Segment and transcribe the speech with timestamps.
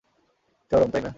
[0.71, 1.09] চরম, তাইনা?